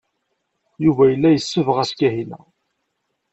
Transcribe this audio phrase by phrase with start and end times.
[0.83, 2.39] Yuba yella yessebɣas Kahina.